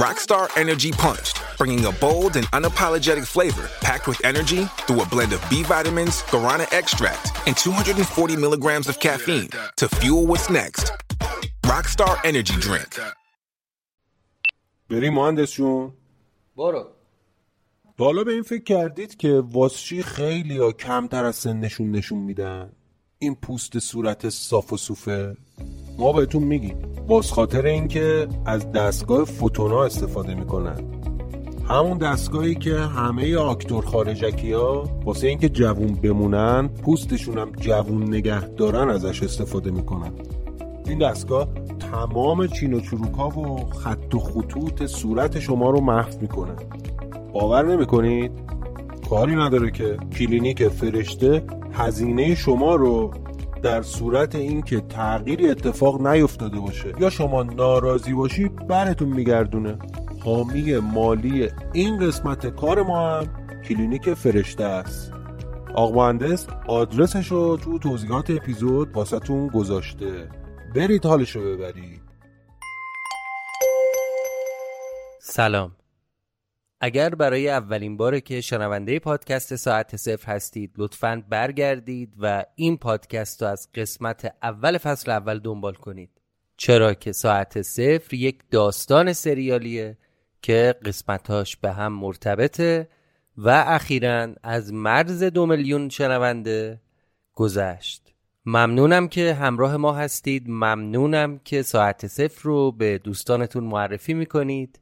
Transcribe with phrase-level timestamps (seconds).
[0.00, 5.32] Rockstar Energy Punched, bringing a bold and unapologetic flavor packed with energy through a blend
[5.32, 10.92] of B vitamins, guarana extract, and 240 milligrams of caffeine to fuel what's next.
[11.64, 13.00] Rockstar Energy Drink.
[14.90, 15.92] بریم مهندس جون
[16.56, 16.92] برو
[17.96, 22.72] بالا به این فکر کردید که واسشی خیلی ها کمتر از سنشون نشون میدن
[23.18, 25.36] این پوست صورت صاف و صوفه
[25.98, 30.75] ما بهتون میگیم باز خاطر اینکه از دستگاه فوتونا استفاده می‌کنن.
[31.69, 38.47] همون دستگاهی که همه آکتور خارجکی ها واسه اینکه جوون بمونن پوستشون هم جوون نگه
[38.47, 40.11] دارن ازش استفاده می‌کنن.
[40.85, 41.47] این دستگاه
[41.91, 46.53] تمام چین و چروکا و خط و خطوط صورت شما رو محو می‌کنه.
[47.33, 48.31] باور نمی‌کنید؟
[49.09, 51.43] کاری نداره که کلینیک فرشته
[51.73, 53.11] هزینه شما رو
[53.63, 56.93] در صورت اینکه تغییری اتفاق نیفتاده باشه.
[56.99, 59.77] یا شما ناراضی باشی براتون میگردونه.
[60.25, 63.27] حامی مالی این قسمت کار ما هم
[63.69, 65.13] کلینیک فرشته است.
[65.75, 70.29] آق مهندس آدرسش رو تو توضیحات اپیزود واسهتون گذاشته.
[70.75, 72.01] برید حالش رو ببرید.
[75.19, 75.71] سلام.
[76.83, 83.41] اگر برای اولین باره که شنونده پادکست ساعت صفر هستید لطفاً برگردید و این پادکست
[83.41, 86.09] رو از قسمت اول فصل اول دنبال کنید.
[86.57, 89.97] چرا که ساعت صفر یک داستان سریالیه
[90.41, 92.87] که قسمتاش به هم مرتبطه
[93.37, 96.81] و اخیرا از مرز دو میلیون شنونده
[97.33, 98.13] گذشت.
[98.45, 100.43] ممنونم که همراه ما هستید.
[100.47, 104.79] ممنونم که ساعت صفر رو به دوستانتون معرفی می‌کنید.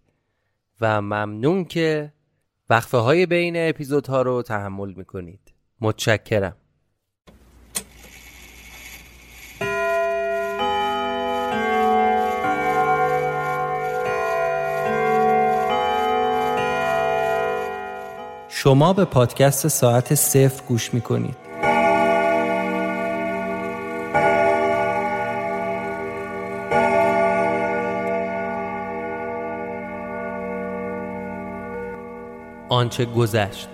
[0.81, 2.13] و ممنون که
[2.69, 5.53] وقفه های بین اپیزودها رو تحمل می‌کنید.
[5.81, 6.55] متشکرم.
[18.49, 21.48] شما به پادکست ساعت صفر گوش می‌کنید.
[32.79, 33.69] آنچه گذشت.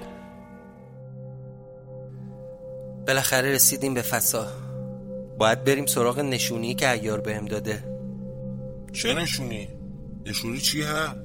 [3.07, 4.47] بالاخره رسیدیم به فسا.
[5.37, 7.83] باید بریم سراغ نشونی که ایار بهم داده.
[8.93, 9.67] چه نشونی؟
[10.25, 11.15] نشونی چی ها؟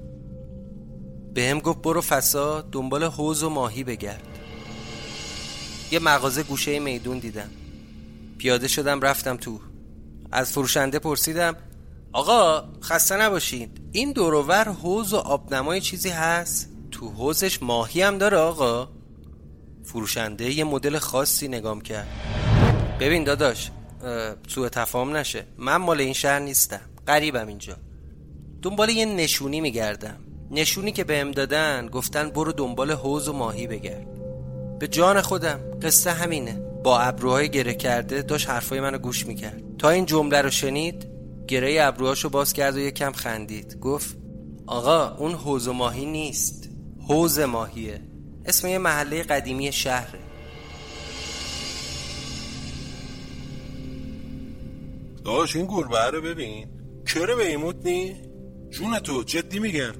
[1.35, 4.29] بهم گفت برو فسا دنبال حوز و ماهی بگرد.
[5.91, 7.51] یه مغازه گوشه میدون دیدم.
[8.39, 9.61] پیاده شدم رفتم تو.
[10.33, 11.57] از فروشنده پرسیدم
[12.13, 13.81] آقا خسته نباشید.
[13.93, 18.89] این دورور حوز و آبنمای چیزی هست؟ تو حوزش ماهی هم داره آقا.
[19.85, 22.09] فروشنده یه مدل خاصی نگام کرد.
[23.01, 23.71] ببین داداش
[24.49, 25.45] سوء تفاهم نشه.
[25.59, 26.81] من مال این شهر نیستم.
[27.07, 27.77] قریبم اینجا.
[28.63, 30.17] دنبال یه نشونی میگردم.
[30.51, 34.07] نشونی که بهم دادن گفتن برو دنبال حوز و ماهی بگرد.
[34.79, 36.53] به جان خودم قصه همینه.
[36.85, 39.63] با ابروهای گره کرده داشت حرفای منو گوش می‌کرد.
[39.79, 41.07] تا این جمله رو شنید
[41.49, 43.81] گره ابروهاشو باز کرد و یکم خندید.
[43.81, 44.17] گفت
[44.67, 46.70] آقا اون حوز و ماهی نیست.
[47.11, 48.01] حوز ماهیه.
[48.45, 50.19] اسم یه محله قدیمی شهره.
[55.25, 56.69] داش این گربه رو ببین.
[57.07, 58.17] کره به ایموت نی؟
[58.71, 59.93] جون تو جدی میگم.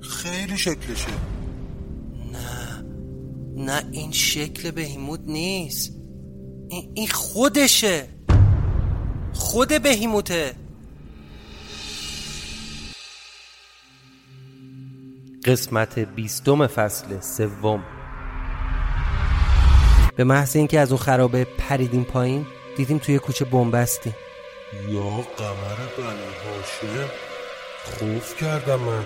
[0.00, 1.08] خیلی شکلشه.
[2.32, 2.84] نه
[3.56, 5.92] نه این شکل بهیموت نیست.
[6.68, 8.08] این, این خودشه.
[9.32, 10.54] خود بهیموته
[15.48, 17.82] قسمت بیستم فصل سوم.
[20.16, 22.46] به محض اینکه از اون خرابه پریدیم پایین
[22.76, 24.14] دیدیم توی کوچه بنبستی
[24.88, 27.08] یا قمر بنی هاشم
[27.84, 29.04] خوف کردم من.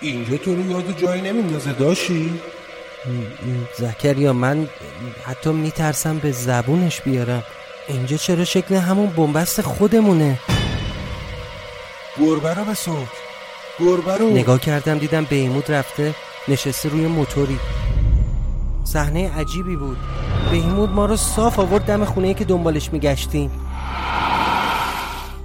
[0.00, 2.40] اینجا تو رو یاد جایی نمیندازه داشی؟
[3.78, 4.68] زکریا من
[5.24, 7.42] حتی میترسم به زبونش بیارم.
[7.88, 10.38] اینجا چرا شکل همون بنبست خودمونه؟
[12.20, 13.27] گربه رو بسوک
[13.80, 16.14] گربه نگاه کردم دیدم بیمود رفته
[16.48, 17.58] نشسته روی موتوری.
[18.84, 19.96] صحنه عجیبی بود.
[20.50, 23.50] بهیمود ما رو صاف آورد دم خونه که دنبالش میگشتیم.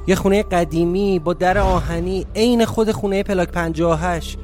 [0.08, 4.40] یه خونه قدیمی با در آهنی عین خود خونه پلاک 58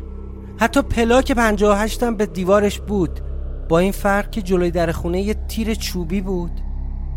[0.57, 3.19] حتی پلاک 58 هم به دیوارش بود.
[3.69, 6.51] با این فرق که جلوی در خونه یه تیر چوبی بود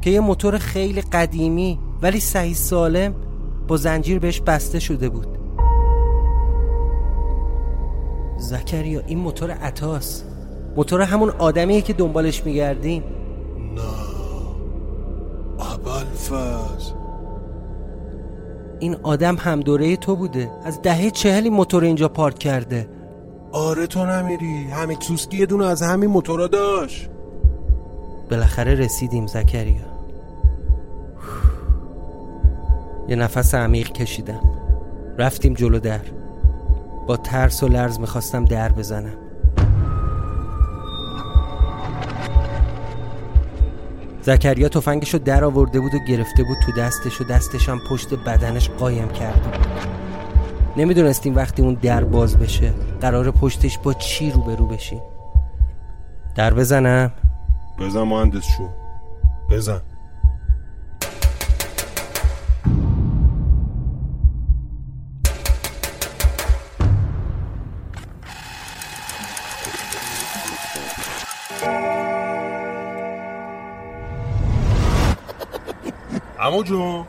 [0.02, 3.14] که یه موتور خیلی قدیمی ولی صحیح سالم
[3.68, 5.41] با زنجیر بهش بسته شده بود.
[8.42, 10.22] زکریا این موتور عطاس.
[10.76, 13.04] موتور همون آدمیه که دنبالش میگردیم.
[13.74, 13.82] نه.
[15.72, 16.92] ابلفز
[18.80, 20.50] این آدم هم دوره تو بوده.
[20.64, 22.88] از دهه چهلی موتور اینجا پارک کرده.
[23.52, 24.64] آره تو نمیری.
[24.64, 27.08] همین سوسکی یه دونه از همین موتورا داشت.
[28.30, 29.92] بالاخره رسیدیم زکریا.
[33.08, 34.40] یه نفس عمیق کشیدم.
[35.18, 36.21] رفتیم جلو در.
[37.06, 39.14] با ترس و لرز می‌خواستم در بزنم.
[44.22, 48.70] زکریا تفنگشو در آورده بود و گرفته بود تو دستش و دستش هم پشت بدنش
[48.70, 49.66] قایم کرده بود
[50.76, 55.00] نمی‌دونستیم وقتی اون در باز بشه قرار پشتش با چی روبرو بشیم.
[56.34, 57.12] در بزنم؟
[57.78, 58.68] بزن مهندس شو.
[59.50, 59.80] بزن.
[76.52, 77.06] امو جون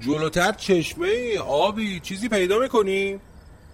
[0.00, 3.20] جلوتر چشمه ای آبی چیزی پیدا می‌کنی؟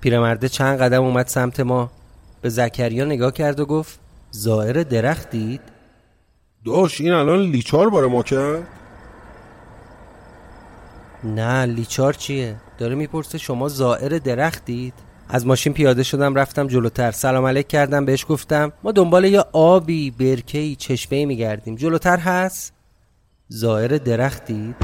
[0.00, 1.90] پیرمرده چند قدم اومد سمت ما
[2.43, 4.00] به زکریا نگاه کرد و گفت
[4.31, 5.61] زائر درخت دید؟
[6.64, 8.67] داش این الان لیچار باره ما کرد؟
[11.25, 14.95] نه لیچار چیه؟ داره می‌پرسه شما زائر درخت دید؟
[15.30, 17.11] از ماشین پیاده شدم رفتم جلوتر.
[17.11, 21.76] سلام علیک کردم بهش گفتم ما دنبال یه آبی برکهی چشمه میگردیم.
[21.76, 22.73] جلوتر هست؟
[23.49, 24.75] زائر درختی؟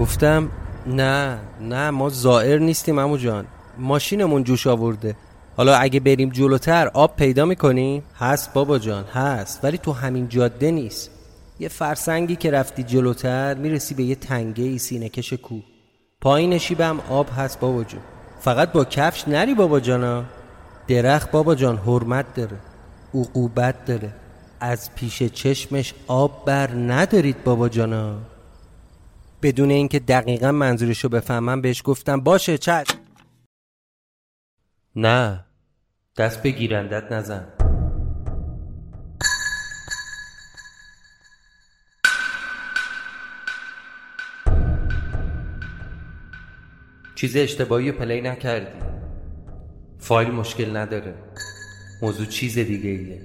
[0.00, 0.50] گفتم
[0.86, 3.46] نه نه ما زائر نیستیم امو جان.
[3.78, 5.16] ماشینمون جوش آورده.
[5.56, 9.64] حالا اگه بریم جلوتر آب پیدا می‌کنیم؟ هست بابا جان هست.
[9.64, 11.10] ولی تو همین جاده نیست.
[11.60, 15.60] یه فرسنگی که رفتی جلوتر می‌رسی به یه تنگه ای سینه کش کو
[16.20, 18.00] پایین شیبم آب هست بابا جون.
[18.42, 20.24] فقط با کفش نری بابا جانا.
[20.88, 22.56] درخت بابا جان حرمت داره
[23.14, 24.12] عقوبت داره.
[24.60, 28.18] از پیش چشمش آب بر ندارید بابا جانا.
[29.42, 32.98] بدون اینکه دقیقا منظورشو بفهمم بهش گفتم باشه چشم.
[34.96, 35.44] نه
[36.16, 37.61] دست به گیرندت نزن.
[47.22, 48.84] چیز اشتباهی پلی نکردی.
[49.98, 51.14] فایل مشکل نداره.
[52.02, 53.20] موضوع چیز دیگه ایه.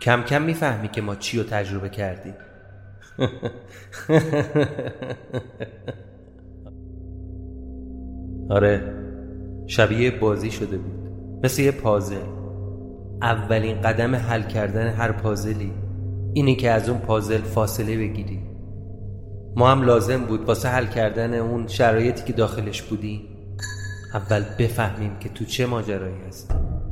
[0.00, 2.34] کم کم می‌فهمی که ما چی رو تجربه کردیم
[8.50, 8.94] آره
[9.66, 11.08] شبیه بازی شده بود.
[11.44, 12.26] مثل یه پازل.
[13.22, 15.72] اولین قدم حل کردن هر پازلی.
[16.34, 18.43] اینه که از اون پازل فاصله بگیری.
[19.56, 23.20] ما هم لازم بود واسه حل کردن اون شرایطی که داخلش بودیم
[24.14, 26.83] اول بفهمیم که تو چه ماجرایی هستیم.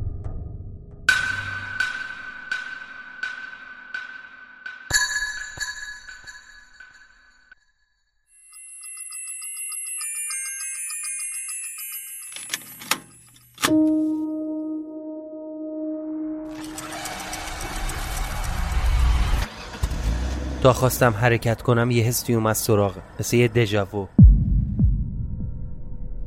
[20.62, 24.06] تا خواستم حرکت کنم یه حسی اومد سراغ مثل یه دژاوو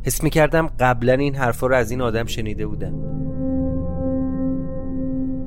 [0.05, 2.93] حس می کردم قبلا این حرفا رو از این آدم شنیده بودم.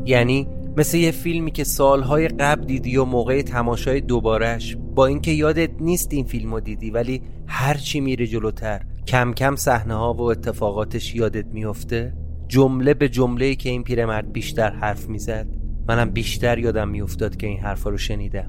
[0.05, 5.71] یعنی مثل یه فیلمی که سالهای قبل دیدی و موقع تماشای دوبارش با اینکه یادت
[5.81, 11.15] نیست این فیلم رو دیدی ولی هرچی میره جلوتر کم کم صحنه ها و اتفاقاتش
[11.15, 12.15] یادت میفته
[12.49, 15.47] جمله به جمله که این پیرمرد بیشتر حرف می‌زد
[15.89, 18.48] منم بیشتر یادم میافتاد که این حرفا رو شنیدم.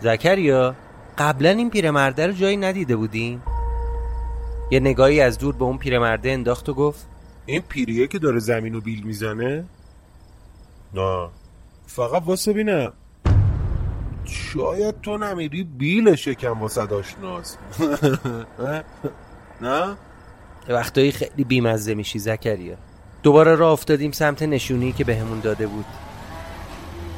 [0.00, 0.74] زکریا
[1.18, 3.42] قبلا این پیرمرده رو جایی ندیده بودیم؟
[4.70, 7.06] یه نگاهی از دور به اون پیرمرده انداخت و گفت
[7.46, 9.64] این پیریه که داره زمین رو بیل می‌زنه؟
[10.94, 11.28] نه.
[11.86, 12.92] فقط واسه بینم.
[14.24, 17.56] شاید تو نمیری بیل شکم واسه داشناز
[19.62, 19.96] نه؟
[20.68, 22.76] وقتایی خیلی بیمزه میشی زکریا.
[23.22, 25.84] دوباره راه افتادیم سمت نشونی که بهمون داده بود.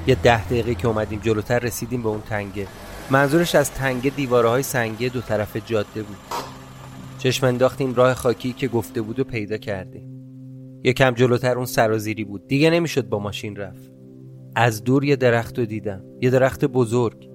[0.06, 2.66] یه ده دقیقه که اومدیم جلوتر رسیدیم به اون تنگه.
[3.10, 6.16] منظورش از تنگه دیواره های سنگی دو طرف جاده بود.
[7.18, 10.08] چشم انداختیم راه خاکی که گفته بود و پیدا کردیم.
[10.84, 12.46] یکم جلوتر اون سرازیری بود.
[12.46, 13.92] دیگه نمی‌شد با ماشین رفت.
[14.56, 16.02] از دور یه درخت رو دیدم.
[16.20, 17.30] یه درخت بزرگ.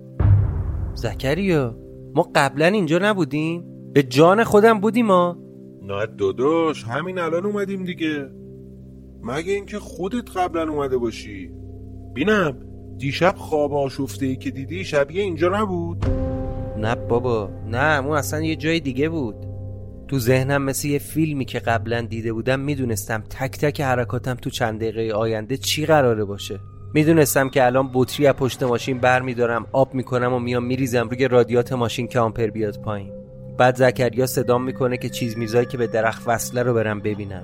[0.94, 1.78] زکریا
[2.16, 5.38] ما قبلا اینجا نبودیم؟ به جان خودم بودیم ما
[5.82, 8.30] نه داداش همین الان اومدیم دیگه.
[9.24, 11.52] مگه اینکه خودت قبلا اومده باشی؟
[12.14, 12.58] بینم
[12.98, 16.06] دیشب خواب آشفته که دیدی شبیه اینجا نبود؟
[16.78, 19.36] نه بابا نه اون اصلا یه جای دیگه بود.
[20.08, 24.80] تو ذهنم مثل یه فیلمی که قبلا دیده بودم می‌دونستم تک تک حرکاتم تو چند
[24.80, 26.60] دقیقه آینده چی قراره باشه.
[26.94, 31.28] می‌دونستم که الان بطری از پشت ماشین بر میدارم آب می‌کنم و میام میریزم روی
[31.28, 33.12] رادیات ماشین که آمپر بیاد پایین.
[33.58, 37.44] بعد زکریا صدام می‌کنه که چیز میزایی که به درخت وصله رو برم ببینم.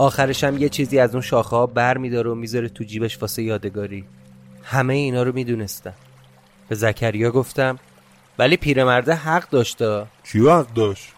[0.00, 3.42] آخرش هم یه چیزی از اون شاخه ها بر میداره و می‌ذاره تو جیبش واسه
[3.42, 4.04] یادگاری.
[4.62, 5.94] همه اینا رو می‌دونستم.
[6.68, 7.78] به زکریا گفتم
[8.38, 11.12] ولی پیرمرده حق داشته چی حق داشت؟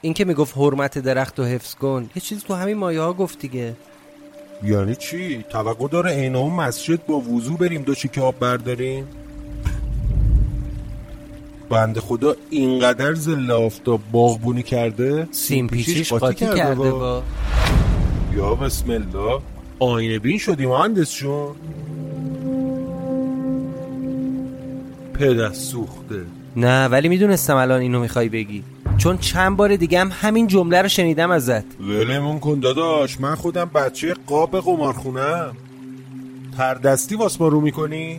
[0.00, 2.10] این که می‌گفت حرمت درخت و حفظ کن.
[2.14, 3.76] یه چیزی تو همین مایه ها گفت دیگه.
[4.62, 9.08] یعنی چی؟ توقع داره عین اون مسجد با وضو بریم دو که آب برداریم؟
[11.70, 17.22] بنده خدا اینقدر زل آفتاب باغبونی کرده؟ سیم پیشیش قاطی کرده با.
[18.36, 19.40] یا بسم الله.
[19.78, 21.54] آینه بین شدی مهندس شون
[25.14, 26.22] پدر سوخته.
[26.56, 28.62] نه ولی می‌دونستم الان اینو می‌خوای بگی.
[28.96, 31.80] چون چند بار دیگه هم همین جمله رو شنیدم ازت.
[31.80, 35.56] ولمون کن داداش من خودم بچه قاب قمارخونم
[36.56, 38.18] تر دستی واس ما رو می‌کنی؟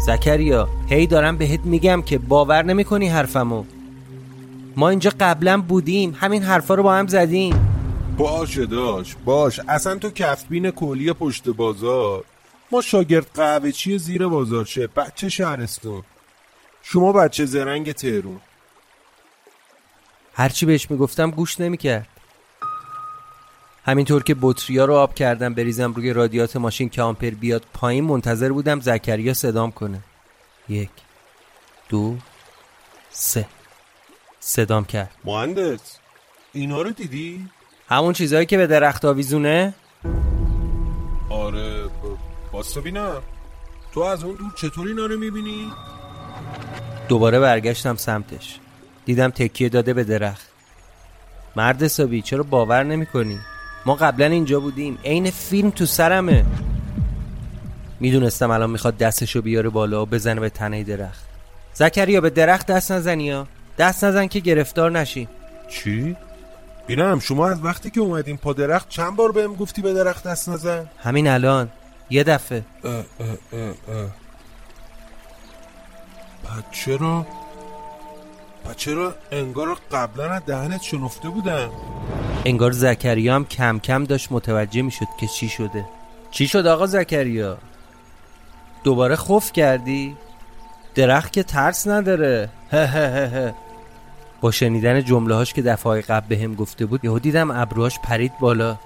[0.00, 3.64] زکریا هی دارم بهت میگم که باور نمی‌کنی حرفمو.
[4.76, 7.66] ما اینجا قبلا بودیم همین حرفا رو با هم زدیم.
[8.18, 9.60] باشه داش باش.
[9.68, 12.24] اصلا تو کفبین کلی پشت بازار.
[12.72, 16.02] ما شاگرد قهوه چی زیر بازار شه؟ بچه شهرستون
[16.82, 18.40] شما بچه زرنگ تهرون
[20.34, 22.08] هرچی بهش می‌گفتم گوش نمی‌کرد.
[23.90, 28.52] همینطور که بطریا رو آب کردم بریزم روی رادیات ماشین که آمپر بیاد پایین منتظر
[28.52, 30.00] بودم زکریا صدام کنه
[30.68, 30.90] یک
[31.88, 32.16] دو
[33.10, 33.46] سه
[34.40, 35.98] صدام کرد مهندس
[36.52, 37.48] اینا رو دیدی؟
[37.88, 39.74] همون چیزهایی که به درخت آویزونه؟
[41.30, 41.84] آره
[42.52, 43.22] باستا بینم
[43.92, 45.72] تو از اون دور چطور اینا رو می‌بینی؟
[47.08, 48.58] دوباره برگشتم سمتش
[49.04, 50.48] دیدم تکیه داده به درخت
[51.56, 53.38] مرد حسابی چرا باور نمی کنی؟
[53.86, 54.98] ما قبلا اینجا بودیم.
[55.04, 56.44] عین فیلم تو سرمه.
[58.00, 61.24] می‌دونستم الان می‌خواد دستشو بیاره بالا و بزنه به تنه درخت.
[61.74, 63.46] زکریا به درخت دست نزنی ها.
[63.78, 65.28] دست نزن که گرفتار نشی.
[65.68, 66.16] چی؟
[66.86, 70.48] بینم شما از وقتی که اومدیم پا درخت چند بار بهم گفتی به درخت دست
[70.48, 71.68] نزن؟ همین الان.
[72.10, 72.64] یه دفعه.
[72.84, 73.04] اه اه
[73.52, 73.74] اه اه.
[76.44, 77.26] پس چرا؟
[78.64, 81.70] پس چرا انگار قبلا از دهنت شنفته بودم
[82.44, 85.84] انگار زکریا هم کم کم داشت متوجه می‌شد که چی شده.
[86.30, 87.58] چی شد آقا زکریا؟
[88.84, 90.16] دوباره خوف کردی؟
[90.94, 92.48] درخت که ترس نداره.
[94.40, 98.32] با شنیدن جمله هاش که دفعه قبل به هم گفته بود یهو دیدم ابروهاش پرید
[98.40, 98.76] بالا.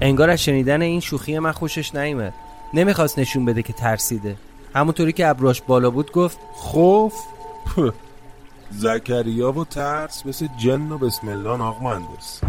[0.00, 2.34] انگار از شنیدن این شوخی من خوشش نیومد.
[2.74, 4.36] نمی‌خواست نشون بده که ترسیده.
[4.74, 7.14] همونطوری که ابروهاش بالا بود گفت خوف.
[8.70, 12.40] زکریا و ترس مثل جن و بسم الله مهندس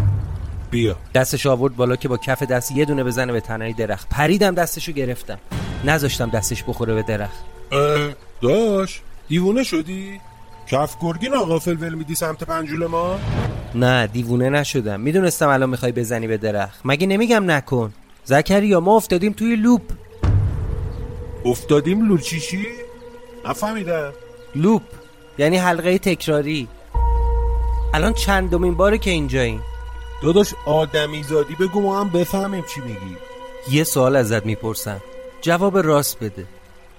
[0.70, 0.96] بیا.
[1.14, 4.08] دستش آورد بالا که با کف دست یه دونه بزنه به تنهای درخت.
[4.08, 5.38] پریدم دستشو گرفتم.
[5.84, 7.44] نذاشتم دستش بخوره به درخت.
[8.40, 10.20] داش دیوونه شدی؟
[10.66, 13.18] کف گرگین آقا ول میدی سمت پنجول ما؟
[13.74, 15.00] نه دیوونه نشدم.
[15.00, 16.80] می‌دونستم الان می‌خوای بزنی به درخت.
[16.84, 17.92] مگه نمیگم نکن.
[18.24, 19.82] زکریا ما افتادیم توی لوپ.
[21.44, 22.66] افتادیم لوچیشی
[23.48, 24.12] نفهمیدم.
[24.54, 24.82] لوپ.
[25.38, 26.68] یعنی حلقه تکراری.
[27.94, 29.62] الان چندمین باره که اینجاییم.
[30.22, 33.16] داداش آدمی زادی بگو ما هم بفهمیم چی میگی.
[33.70, 35.00] یه سوال ازت می‌پرسم.
[35.40, 36.46] جواب راست بده.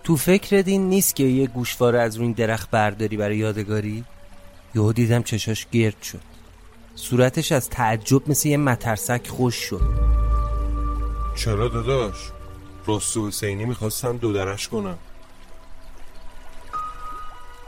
[0.03, 4.03] تو فکر این نیست که یه گوشواره از روی این درخت برداری برای یادگاری؟
[4.75, 6.19] یهو دیدم چشاش گرد شد.
[6.95, 9.81] صورتش از تعجب مثل یه مترسک خوش شد.
[11.35, 12.15] چرا داداش؟
[12.87, 14.97] رستو حسینی می‌خواستم دو درش کنم.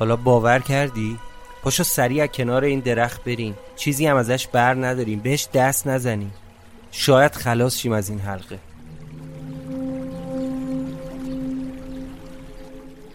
[0.03, 1.17] حالا باور کردی؟
[1.63, 3.55] پاشو سریع از کنار این درخت بریم.
[3.75, 5.19] چیزی هم ازش بر نداریم.
[5.19, 6.33] بهش دست نزنیم.
[6.91, 8.59] شاید خلاص شیم از این حلقه.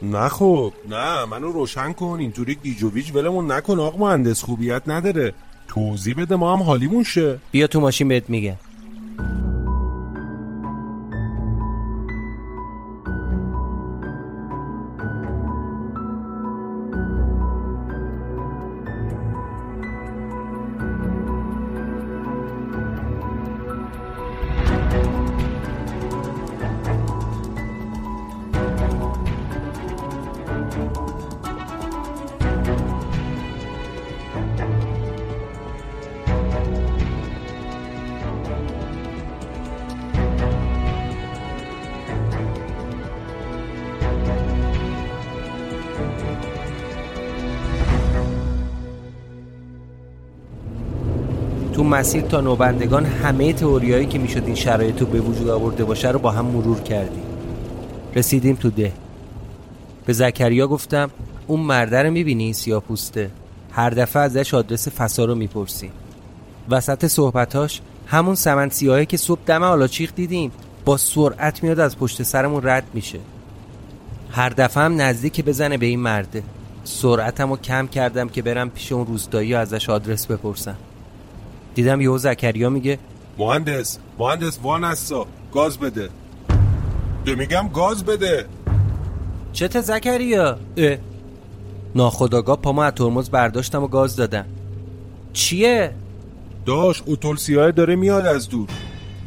[0.02, 0.72] نه خب.
[0.88, 2.16] نه منو روشن کن.
[2.20, 3.98] اینطوری گیج و ویج ولمون نکن آقا.
[3.98, 5.34] مهندس خوبیت نداره.
[5.68, 7.38] توضیح بده ما هم حالیمون شه.
[7.50, 8.56] بیا تو ماشین بهت میگم.
[51.98, 56.18] مسیر تا نوبندگان همه تئوریایی که می‌شد این شرایط رو به وجود آورده باشه رو
[56.18, 57.22] با هم مرور کردیم.
[58.14, 58.92] رسیدیم تو ده.
[60.06, 61.10] به زکریا گفتم
[61.46, 63.30] اون مرده رو می‌بینی سیاه پوسته؟
[63.72, 65.90] هر دفعه ازش آدرس فسا رو می‌پرسیم
[66.70, 70.52] وسط صحبتاش همون سمن سیاهی که صبح دم آلاچیق دیدیم
[70.84, 73.18] با سرعت میاد از پشت سرمون رد میشه.
[74.30, 76.42] هر دفعه هم نزدیک بزنه به این مرده.
[76.84, 80.76] سرعتم رو کم کردم که برم پیش اون روستایی ازش آدرس بپرسم.
[81.78, 82.98] دیدم یهو زکریا میگه
[83.38, 86.08] مهندس مهندس وان هستا گاز بده.
[87.24, 88.46] ده میگم گاز بده.
[89.52, 90.96] چته زکریا؟ اه.
[91.94, 94.44] ناخداگاه پامو از ترمز برداشتم و گاز دادم.
[95.32, 95.94] چیه؟
[96.66, 98.68] داش اوتول سیاه داره میاد از دور.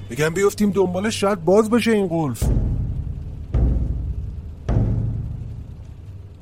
[0.10, 2.44] میگم بیفتیم دنبالش شاید باز بشه این قلف.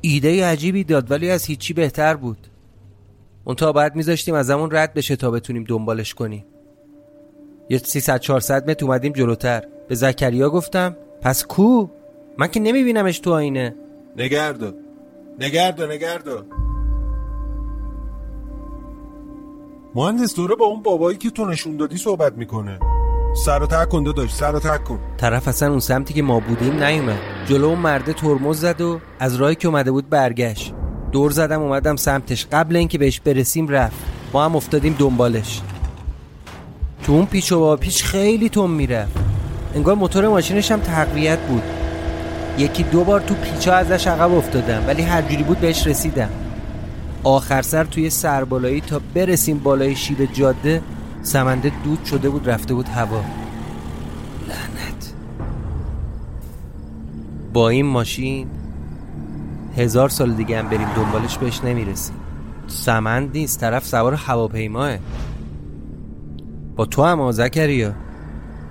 [0.02, 2.49] ایده عجیبی داد ولی از هیچی بهتر بود.
[3.50, 6.46] اون تا بعد میذاشتیم از همون رد بشه تا بتونیم دنبالش کنیم.
[7.70, 9.64] یه 300 400 متر اومدیم جلوتر.
[9.88, 11.88] به زکریا گفتم پس کو؟
[12.38, 13.76] من که نمیبینمش تو آینه.
[14.18, 14.74] نگردار
[15.40, 16.46] نگردار نگردار
[19.96, 22.80] مهندس دوره با اون بابایی که تو نشون دادی صحبت می‌کنه.
[23.46, 25.00] سر و تک کن داداش سر و تک کن.
[25.18, 27.20] طرف اصلا اون سمتی که ما بودیم نیومد.
[27.46, 30.74] جلو اون مرده ترمز زد و از راهی که اومده بود برگشت.
[31.12, 32.48] دور زدم اومدم سمتش.
[32.52, 33.98] قبل اینکه بهش برسیم رفت.
[34.34, 35.62] ما هم افتادیم دنبالش.
[37.04, 39.18] تو اون پیچ و با پیچ خیلی تون می‌رفت.
[39.76, 41.64] انگار موتور ماشینش هم تقویت بود.
[42.58, 46.30] یکی دو بار تو پیچا ازش عقب افتادم ولی هر جوری بود بهش رسیدم.
[47.24, 50.82] آخر سر توی سربالایی تا برسیم بالای شیب جاده
[51.22, 53.22] سمنده دود شده بود رفته بود هوا.
[54.48, 55.14] لعنت.
[57.54, 58.48] با این ماشین
[59.78, 62.16] هزار سال دیگه هم بریم دنبالش بهش نمی‌رسیم.
[62.68, 64.98] سمند نیست طرف سوار هواپیماه.
[66.76, 67.94] با تو هم زکریا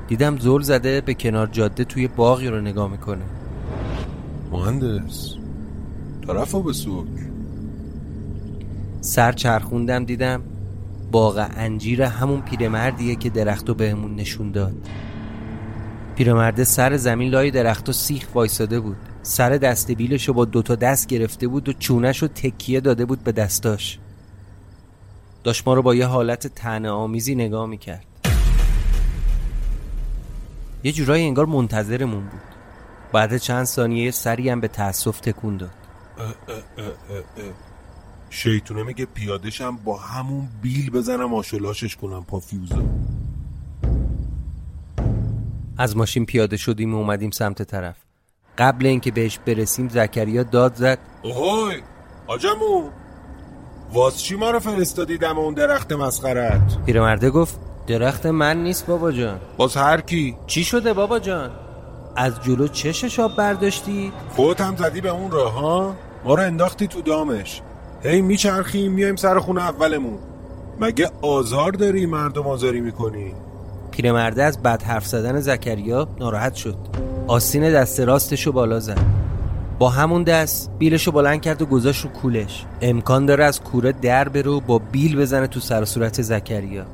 [0.08, 3.24] دیدم زل زده به کنار جاده توی باقی رو نگاه می‌کنه.
[4.52, 5.34] مهندس
[6.26, 7.06] طرف به سوک
[9.00, 10.42] سر چرخوندم دیدم
[11.12, 14.74] باغ انجیر همون پیرمردیه که درختو بهمون نشون داد.
[16.16, 18.96] پیرمرده سر زمین لای درختو سیخ وایساده بود.
[19.22, 23.33] سر دست بیلشو با دوتا دست گرفته بود و چونش رو تکیه داده بود به
[23.33, 23.98] دستاش.
[25.44, 28.04] داشت ما رو با یه حالت تنه آمیزی نگاه می‌کرد.
[30.85, 32.40] یه جورایی انگار منتظرمون بود.
[33.12, 35.70] بعد چند ثانیه سری هم به تأسف تکون داد.
[38.31, 42.83] شیطونه میگه پیادشم با همون بیل بزنم آشلاشش کنم پا فیوزا
[45.78, 48.07] از ماشین پیاده شدیم و اومدیم سمت طرف.
[48.58, 50.98] قبل اینکه بهش برسیم زکریا داد زد.
[51.22, 51.76] اوهای
[52.26, 52.90] آجمو
[53.92, 59.12] واس چی ما رو فرستادی دم اون درخت مسخرت؟ پیرمرده گفت درخت من نیست بابا
[59.12, 59.40] جان.
[59.56, 61.50] باز هر کی؟ چی شده بابا جان؟
[62.16, 66.86] از جلو چش آب برداشتی؟ خودت هم زدی به اون راه ها؟ ما رو انداختی
[66.86, 67.62] تو دامش.
[68.02, 70.18] هی میچرخیم میایم سر خونه اولمون.
[70.80, 73.34] مگه آزار داری مردم آزاری می‌کنی؟
[74.02, 76.76] پیرمرده از بد حرف زدن زکریا ناراحت شد.
[77.26, 78.98] آستین دست راستشو بالا زد.
[79.78, 82.66] با همون دست بیلشو بلند کرد و گذاشت رو کولش.
[82.80, 86.84] امکان داره از کوره در بره و با بیل بزنه تو سر صورت زکریا.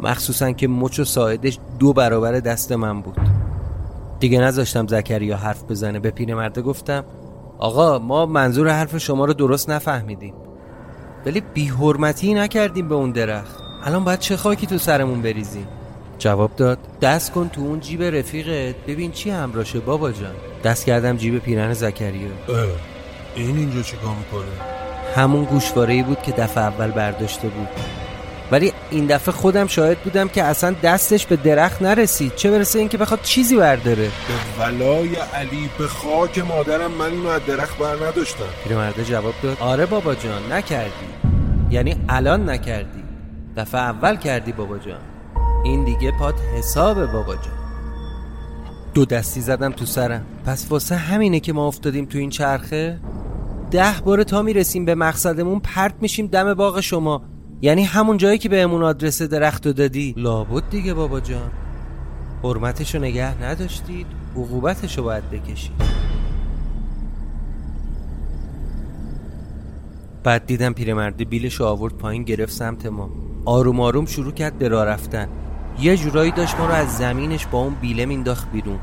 [0.00, 3.16] مخصوصا که مچ و ساعدش دو برابر دست من بود.
[4.20, 5.98] دیگه نذاشتم زکریا حرف بزنه.
[5.98, 7.04] به پیرمرده گفتم
[7.58, 10.34] آقا ما منظور حرف شما رو درست نفهمیدیم.
[11.26, 13.56] ولی بی حرمتی نکردیم به اون درخت.
[13.84, 15.66] الان باید چه خاکی تو سرمون بریزیم؟
[16.18, 16.78] جواب داد.
[17.02, 18.74] دست کن تو اون جیب رفیقت.
[18.86, 20.34] ببین چی همراشه بابا جان.
[20.64, 22.28] دست کردم جیب پیرن زکریا.
[23.34, 24.50] این اینجا چیکار می‌کنه؟
[25.16, 27.68] همون گوشواره بود که دفعه اول برداشته بود.
[28.52, 32.34] ولی این دفعه خودم شاهد بودم که اصلا دستش به درخت نرسید.
[32.34, 34.02] چه برسه اینکه بخواد چیزی برداره.
[34.58, 38.44] به ولای علی به خاک مادرم من اینو از درخت بر نداشتم.
[38.64, 39.56] پیرمرده جواب داد.
[39.60, 40.90] آره بابا جان نکردی.
[41.70, 43.04] یعنی الان نکردی.
[43.56, 45.00] دفعه اول کردی بابا جان.
[45.64, 47.54] این دیگه پات حسابه بابا جان.
[48.94, 50.26] دو دستی زدم تو سرم.
[50.46, 53.00] پس واسه همینه که ما افتادیم تو این چرخه؟
[53.70, 57.22] ده بار تا می‌رسیم به مقصدمون پرت میشیم دم باغ شما.
[57.62, 60.14] یعنی همون جایی که بهمون آدرس درخت دادی.
[60.16, 61.50] لابد دیگه بابا جان.
[62.42, 64.06] حرمتشو نگه نداشتید.
[64.36, 65.72] عقوبتشو باید بکشید.
[70.24, 73.10] بعد دیدم پیرمرده بیلشو آورد پایین گرفت سمت ما.
[73.44, 75.28] آروم آروم شروع کرد به راه رفتن.
[75.80, 78.78] یه جورایی داشت ما رو از زمینش با اون بیله مینداخت بیرون.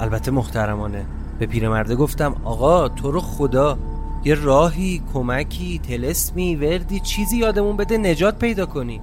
[0.00, 1.06] البته محترمانه.
[1.38, 3.78] به پیرمرده گفتم آقا تو رو خدا.
[4.24, 9.00] یه راهی کمکی تلسمی وردی چیزی یادمون بده نجات پیدا کنی.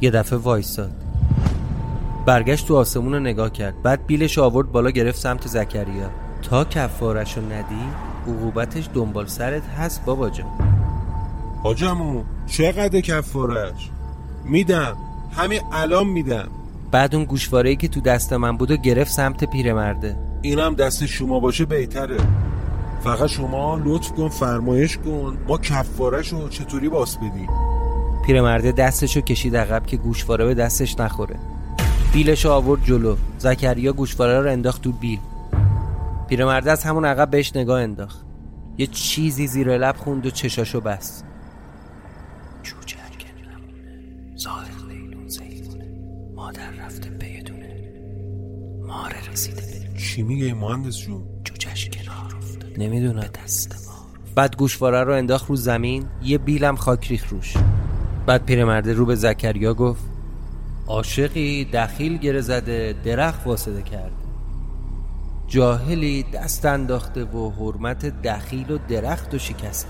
[0.00, 0.92] یه دفعه وایساد.
[2.26, 3.82] برگشت تو آسمون رو نگاه کرد.
[3.82, 6.10] بعد بیلش آورد بالا گرفت سمت زکریا.
[6.42, 7.84] تا کفارشو ندی
[8.28, 10.46] عقوبتش دنبال سرت هست بابا جان.
[11.62, 13.90] حاجمو چقدر کفارش؟
[14.44, 14.96] میدم.
[15.36, 16.48] همین الان میدم.
[16.90, 20.16] بعد اون گوشواره‌ای که تو دست من بود و گرفت سمت پیرمرده.
[20.42, 22.16] اینم دست شما باشه بهتره.
[23.04, 25.38] فقط شما لطف کن فرمایش کن.
[25.48, 27.48] ما کفارش رو چطوری باس بدیم؟
[28.26, 31.36] پیرمرده دستشو کشید عقب که گوشواره به دستش نخوره.
[32.12, 33.16] بیلشو آورد جلو.
[33.38, 35.18] زکریا گوشواره رو انداخت تو بیل.
[36.28, 38.24] پیرمرده از همون عقب بهش نگاه انداخت.
[38.78, 41.24] یه چیزی زیر لب خوند و چشاشو بست.
[48.94, 49.90] ماره رسیده.
[49.98, 53.24] چی میگه مهندس جون؟ جوجهش کنار افتاد نمی‌دونم.
[53.44, 53.94] دست ما.
[54.34, 57.54] بعد گوشواره رو انداخت رو زمین یه بیلم خاک ریخ روش.
[58.26, 60.02] بعد پیرمرده رو به زکریا گفت
[60.86, 64.12] عاشقی دخیل گره زده درخت واسده کرد.
[65.46, 69.88] جاهلی دست انداخته و حرمت دخیل و درخت و شکسته.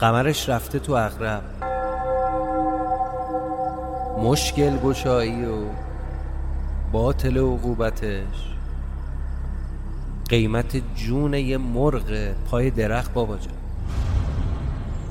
[0.00, 1.42] قمرش رفته تو اغرب.
[4.18, 5.87] مشکل گشایی و
[6.92, 8.54] باطل عقوبتش.
[10.28, 13.54] قیمت جون یه مرغ پای درخت بابا جان.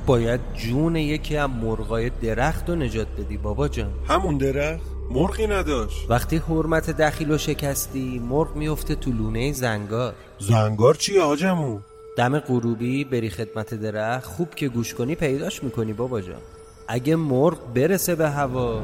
[0.06, 3.90] باید جون یکی از مرغای درخت رو نجات بدی بابا جان.
[4.08, 6.10] همون درخت مرغی نداشت.
[6.10, 10.14] وقتی حرمت دخیل و شکستی مرغ میفته تو لونه زنگار.
[10.38, 11.80] زنگار چیه حاجمو
[12.16, 16.40] دم غروبی بری خدمت درخت خوب که گوش کنی پیداش می‌کنی بابا جان.
[16.88, 18.82] اگه مرغ برسه به هوا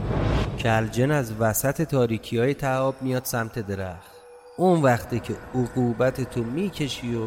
[0.64, 4.11] کلجن از وسط تاریکی های تعاب میاد سمت درخت.
[4.57, 7.22] اون وقتی که عقوبت تو می‌کشی و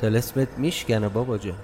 [0.00, 1.56] تلسمت میشکنه بابا جان.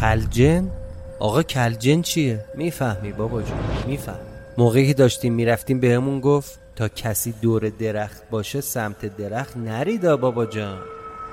[0.00, 0.70] کلجن؟
[1.18, 4.18] آقا کلجن چیه؟ می‌فهمی بابا جان میفهم
[4.58, 10.46] موقعی که داشتیم می‌رفتیم بهمون گفت تا کسی دور درخت باشه سمت درخت نریدا بابا
[10.46, 10.78] جان.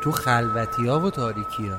[0.04, 1.78] تو خلوتی ها و تاریکی ها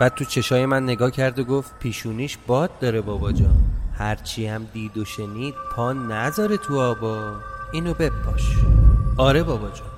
[0.00, 3.71] بعد تو چشای من نگاه کرد و گفت پیشونیش باد داره بابا جان.
[4.02, 7.32] هرچی هم دید و شنید پا نذاره تو آبا.
[7.72, 8.56] اینو بپاش.
[9.16, 9.91] آره بابا جان.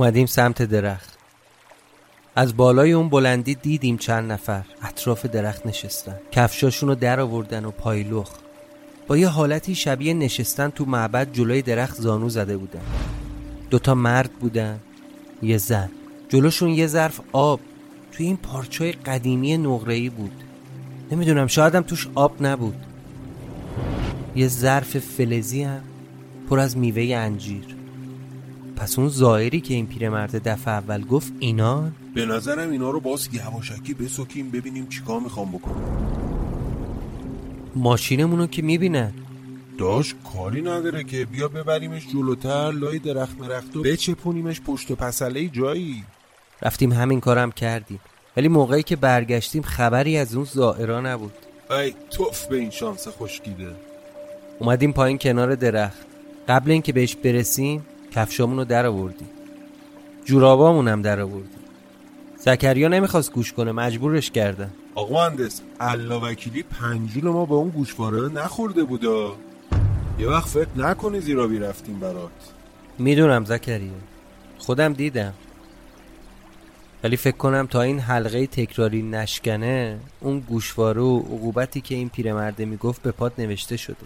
[0.00, 1.18] اومدیم سمت درخت.
[2.36, 4.64] از بالای اون بلندی دیدیم چند نفر.
[4.82, 6.16] اطراف درخت نشستن.
[6.32, 8.30] کفشاشون رو در آوردن و پایلخ
[9.06, 12.80] با یه حالتی شبیه نشستن تو معبد جلوی درخت زانو زده بودن.
[13.70, 14.80] دوتا مرد بودن.
[15.42, 15.90] یه زن.
[16.28, 17.60] جلوشون یه ظرف آب.
[18.12, 20.44] توی این پارچای قدیمی نقره‌ای بود.
[21.12, 22.86] نمی‌دونم شایدم توش آب نبود.
[24.36, 25.80] یه ظرف فلزی هم
[26.50, 27.79] پر از میوه انجیر.
[28.80, 33.28] پس اون ظاهری که این پیرمرد دفعه اول گفت اینان به نظرم اینا رو باز
[33.32, 36.08] یواشکی بسکیم ببینیم چیکار می‌خوام بکنم
[37.76, 39.12] ماشینمونو که می‌بینن
[39.78, 41.24] داش کاری نداره که.
[41.24, 46.04] بیا ببریمش جلوتر لای درخت مرخت و بچپونیمش پشت پسله جایی.
[46.62, 48.00] رفتیم همین کارم کردیم.
[48.36, 51.32] ولی موقعی که برگشتیم خبری از اون زائرا نبود.
[51.70, 53.70] ای توف به این شانس خوشگیده.
[54.58, 56.06] اومدیم پایین کنار درخت.
[56.48, 59.28] قبل اینکه بهش برسیم کفشامون رو در آوردیم
[60.24, 61.60] جورابامون هم در آوردیم
[62.38, 64.70] زکریا نمی‌خواست گوش کنه مجبورش کردن.
[64.94, 69.32] آقا مهندس الله وکیلی پنجول ما به اون گوشواره نخورده بودا.
[70.18, 72.30] یه وقت فکر نکنی زیرابی رفتیم برات.
[72.98, 73.90] می‌دونم زکریا.
[74.58, 75.34] خودم دیدم.
[77.04, 82.64] ولی فکر کنم تا این حلقه تکراری نشکنه اون گوشواره و عقوبتی که این پیرمرده
[82.64, 83.96] می‌گفت به پات نوشته شده.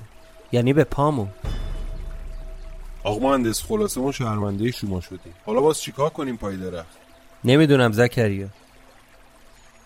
[0.53, 1.29] یعنی به پامون.
[3.05, 5.35] آقا مهندس خلاصه ما شهرمنده شما شدیم.
[5.47, 6.97] حالا باز چیکار کنیم پای درخت؟
[7.45, 8.49] نمی‌دونم زکریا.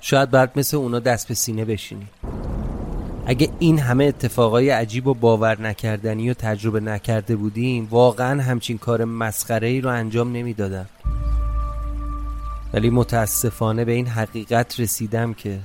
[0.01, 2.07] شاید بعد مثل اونا دست به سینه بشینی
[3.27, 9.05] اگه این همه اتفاقای عجیب و باور نکردنی و تجربه نکرده بودیم واقعا همچین کار
[9.05, 10.87] مسخره ای رو انجام نمی‌دادم
[12.73, 15.59] ولی متاسفانه به این حقیقت رسیدم که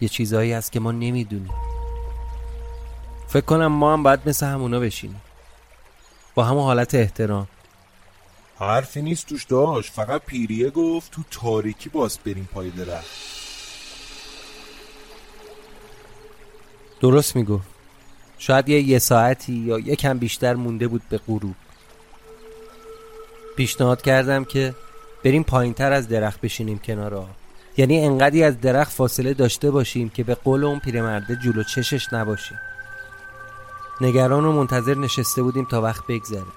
[0.00, 1.52] یه چیزایی هست که ما نمی‌دونیم.
[3.28, 5.20] فکر کنم ما هم باید مثل همونا بشینیم.
[6.34, 7.48] با همون حالت احترام.
[8.58, 9.92] حرفی نیست توش داشت.
[9.92, 13.06] فقط پیریه گفت تو تاریکی باز بریم پای درخت.
[17.00, 17.66] درست می‌گفت
[18.38, 21.54] شاید یه یه ساعتی یا یکم بیشتر مونده بود به غروب.
[23.56, 24.74] پیشنهاد کردم که
[25.24, 27.28] بریم پایین تر از درخت بشینیم کنار آب.
[27.76, 32.58] یعنی انقدی از درخت فاصله داشته باشیم که به قول اون پیرمرده جلو چشش نباشیم.
[34.02, 36.52] نگران و منتظر نشسته بودیم تا وقت بگذره.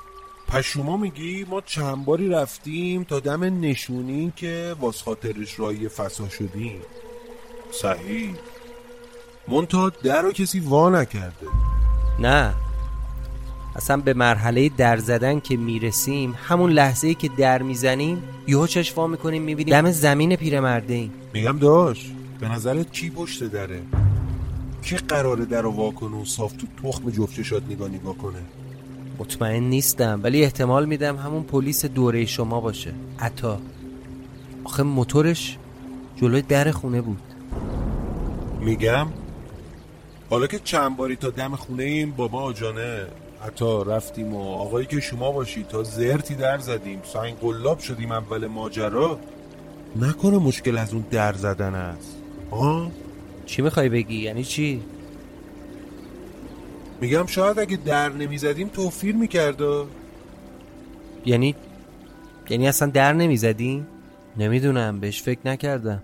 [0.47, 6.29] پس شما میگی ما چند باری رفتیم تا دم نشونی که واس خاطرش رایی فسا
[6.29, 6.81] شدیم.
[7.71, 8.35] صحیح.
[9.47, 11.47] منتها در رو کسی وا نکرده.
[12.19, 12.53] نه.
[13.75, 18.95] اصلا به مرحله در زدن که می‌رسیم همون لحظه ای که در می‌زنیم یهو چشم
[18.95, 23.81] وا می‌کنیم می‌بینیم دم زمین پیرمرده ایم میگم داش به نظرت کی پشت دره؟
[24.85, 28.39] کی قراره در کنه؟ و صاف تو تخم جفتشات نگاه نگاه کنه.
[29.19, 32.93] مطمئن نیستم ولی احتمال میدم همون پلیس دوره شما باشه.
[33.19, 33.59] عطا.
[34.63, 35.57] آخه موتورش
[36.15, 37.21] جلوی در خونه بود.
[38.59, 39.07] میگم؟
[40.29, 43.07] حالا که چند باری تا دم خونه این بابا آجانه
[43.45, 47.01] حتی رفتیم و آقایی که شما باشی تا زرتی در زدیم.
[47.13, 49.19] سنگ قلاب شدیم اول ماجرا.
[49.95, 52.17] نکنه مشکل از اون در زدن است.
[52.51, 52.91] آه؟
[53.45, 54.81] چی می‌خوای بگی؟ یعنی چی؟
[57.01, 59.83] میگم شاید اگه در نمی‌زدیم توفیر می‌کرده
[61.25, 61.55] یعنی
[62.49, 63.87] یعنی اصلا در نمی‌زدیم؟
[64.37, 66.03] نمی‌دونم بهش فکر نکردم.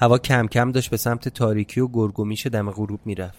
[0.00, 3.38] هوا کم کم داشت به سمت تاریکی و گرگومیش دم غروب می‌رفت.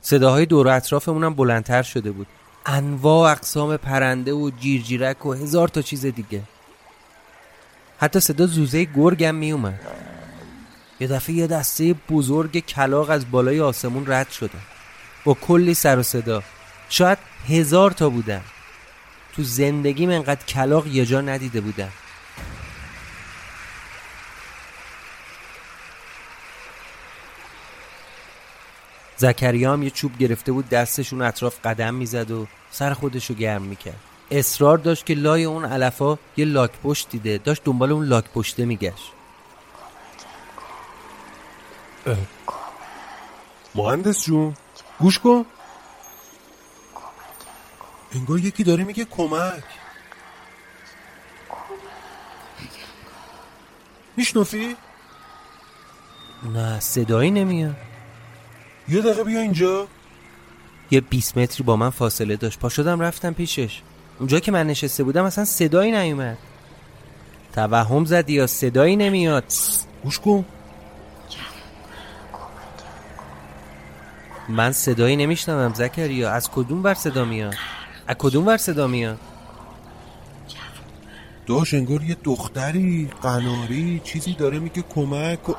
[0.00, 2.26] صداهای دور و اطرافمون هم بلندتر شده بود.
[2.66, 6.42] انواع اقسام پرنده و جیرجیرک و هزار تا چیز دیگه.
[7.98, 9.80] حتی صدا زوزه گرگم می اومد
[11.00, 14.60] یه دفعه یه دسته بزرگ کلاق از بالای آسمون رد شدن
[15.24, 16.42] با کلی سر و صدا.
[16.88, 18.40] شاید هزار تا بودن.
[19.32, 21.88] تو زندگیم انقدر کلاق یه جا ندیده بودم.
[29.22, 34.00] زکریا هم یه چوب گرفته بود دستشون اطراف قدم می‌زد و سر خودشو گرم می‌کرد.
[34.30, 37.38] اصرار داشت که لای اون علفا یه لاک پشت دیده.
[37.38, 39.12] داشت دنبال اون لاک پشته میگشت.
[43.74, 44.56] مهندس جون
[44.98, 45.44] گوش کن.
[48.14, 49.64] انگار یکی داره میگه کمک.
[54.16, 54.76] میشنفی؟
[56.54, 57.91] نه صدایی نمیاد.
[58.92, 59.86] یه دقیقه بیا اینجا.
[60.90, 62.58] یه 20 متری با من فاصله داشت.
[62.58, 63.80] پا شدم رفتم پیشش.
[64.18, 66.38] اونجا که من نشسته بودم اصلا صدایی نیومد.
[67.54, 69.44] توهم زدی یا صدایی نمیاد.
[70.04, 70.44] گوش کن.
[74.48, 76.30] من صدایی نمیشنوم زکریا.
[76.30, 77.54] از کدوم ور صدا میاد؟
[78.06, 79.18] از کدوم ور صدا میاد؟
[81.46, 85.52] داش انگار یه دختری قناری چیزی داره میگه کمک و-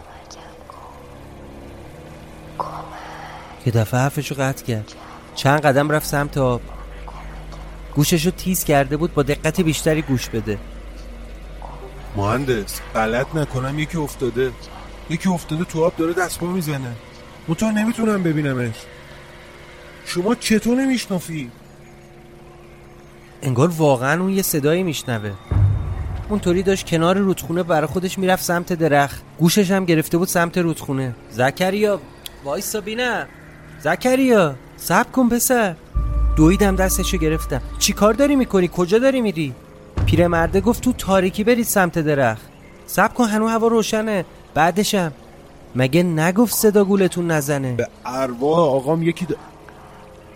[3.66, 4.92] یه دفعه حرفشو قطع کرد.
[5.36, 6.62] چند قدم رفت سمت آب.
[7.96, 10.58] گوششو تیز کرده بود با دقت بیشتری گوش بده.
[12.16, 14.52] مهندس غلط نکنم یکی افتاده.
[15.10, 16.92] یکی افتاده تو آب داره دست پا می‌زنه
[17.48, 18.76] مطور نمی‌تونم ببینمش.
[20.06, 21.52] شما چطور نمیشنافی
[23.42, 25.32] انگار واقعا اون یه صدایی میشنوه.
[26.30, 29.22] اونطوری داشت کنار رودخونه برا خودش می‌رفت سمت درخت.
[29.38, 31.16] گوشش هم گرفته بود سمت رودخونه.
[31.32, 32.02] زکریا
[32.44, 33.28] وایسا بینم.
[33.84, 35.76] زکریا صبر کن پسر.
[36.36, 37.62] دویدم دستشو گرفتم.
[37.80, 39.54] چی کار داری می‌کنی؟ کجا داری میری؟
[40.06, 42.42] پیرمرده گفت تو تاریکی برید سمت درخت.
[42.88, 44.26] صبر کن هنو هوا روشنه.
[44.54, 45.12] بعدشم.
[45.76, 49.36] مگه نگفت صدا گولتون نزنه؟ به ارواح آقام یکی دا...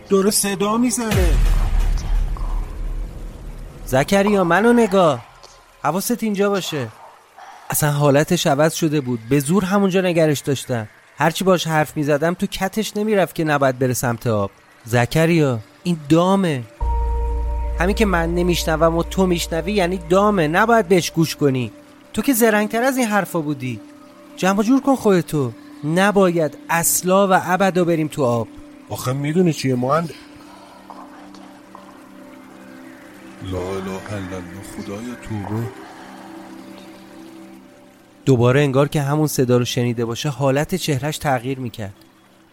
[0.09, 1.29] داره صدا می‌زنه.
[3.85, 5.25] زکریا منو نگاه.
[5.83, 6.87] حواست اینجا باشه.
[7.69, 9.19] اصلا حالتش عوض شده بود.
[9.29, 10.87] به زور همونجا نگرش داشتم.
[11.17, 14.51] هرچی باش حرف می‌زدم تو کتش نمی‌رفت که نباید بره سمت آب.
[14.85, 16.63] زکریا این دامه.
[17.79, 21.71] همین که من نمیشنوم و تو میشنوی یعنی دامه نباید بهش گوش کنی.
[22.13, 23.79] تو که زرنگتر از این حرفا بودی.
[24.35, 25.51] جمع و جور کن خودتو.
[25.83, 28.47] نباید اصلا و ابدا بریم تو آب.
[28.89, 30.13] آخه می‌دونی چیه مهند؟
[33.51, 35.63] لا اله الا الله خدایا توبه
[38.27, 41.93] دوباره انگار که همون صدا رو شنیده باشه حالت چهرش تغییر می‌کرد.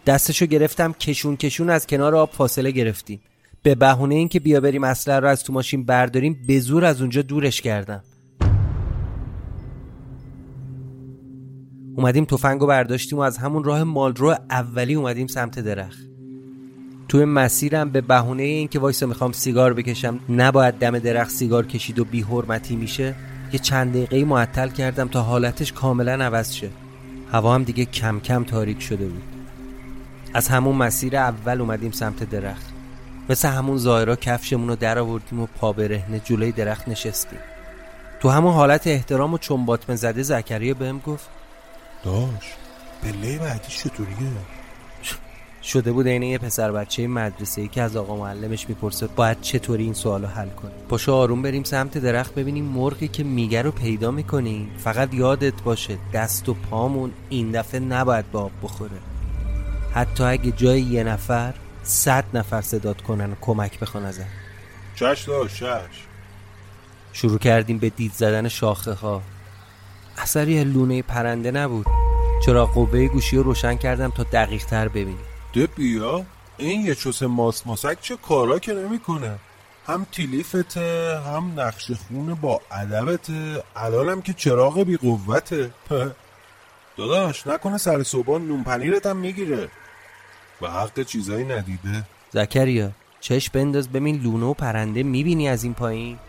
[0.05, 3.21] دستشو گرفتم کشون کشون از کنار آب فاصله گرفتیم.
[3.63, 7.21] به بهونه اینکه بیا بریم اسلحه رو از تو ماشین برداریم به زور از اونجا
[7.21, 8.03] دورش کردم.
[11.95, 15.99] اومدیم تفنگ رو برداشتیم و از همون راه مالرو اولی اومدیم سمت درخت.
[17.07, 22.05] توی مسیرم به بهونه اینکه وایسا می‌خوام سیگار بکشم نباید دم درخت سیگار کشید و
[22.05, 23.15] بی حرمتی میشه.
[23.55, 26.69] یه چند دقیقه معطل کردم تا حالتش کاملا عوض شه.
[27.31, 29.23] هوا هم دیگه کم کم تاریک شده بود.
[30.33, 32.73] از همون مسیر اول اومدیم سمت درخت.
[33.29, 37.39] مثل همون ظاهرا کفشمون رو در آوردیم و پا برهنه جلوی درخت نشستیم.
[38.19, 41.29] تو همون حالت احترام و چنباتمه زده زکریا بهم گفت
[42.03, 42.53] داش
[43.03, 44.31] پله بعدی چطوریه؟
[45.65, 49.83] شده بود عین یه پسر بچه مدرسه ای که از آقا معلمش می‌پرسه باید چطوری
[49.83, 54.11] این سوالو حل کنیم پاشو آروم بریم سمت درخت ببینیم مرغی که میگه رو پیدا
[54.11, 58.97] می‌کنیم فقط یادت باشه دست و پامون این دفعه نباید به آب بخوره.
[59.93, 61.53] حتی اگه جای یه نفر
[61.83, 64.27] صد نفر صدات کنن و کمک بخوان ازن
[64.95, 65.25] چش
[65.59, 66.05] چش.
[67.13, 69.21] شروع کردیم به دید زدن شاخه ها
[70.17, 71.85] اثری از لونه پرنده نبود.
[72.45, 75.34] چرا قوه گوشی رو روشن کردم تا دقیق تر ببینیم.
[75.55, 76.25] ده بیا.
[76.57, 79.35] این یه چوس ماس ماسک چه کارا که نمی‌کنه.
[79.87, 83.63] هم تیلیفته هم نقش خون با ادبته.
[83.75, 85.71] الانم که چراغ بی قوته
[86.97, 89.69] داداش نکنه سر صبح نون پنیرت هم می‌گیره.
[90.61, 92.03] به حق چیزایی ندیده.
[92.31, 96.19] زکریا چشم بنداز ببین لونه و پرنده می‌بینی از این پایین؟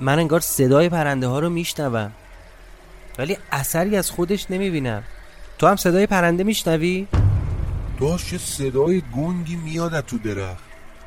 [0.00, 2.12] من انگار صدای پرنده ها رو میشنوم.
[3.18, 5.04] ولی اثری از خودش نمی‌بینم.
[5.58, 7.06] تو هم صدای پرنده میشنوی؟
[8.00, 10.64] داشت یه صدای گنگی میاد تو درخت.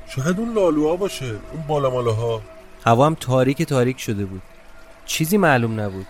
[0.07, 2.41] شاید اون لالوها باشه اون بالا مالاها
[2.85, 4.41] هوا هم تاریک تاریک شده بود.
[5.05, 6.05] چیزی معلوم نبود.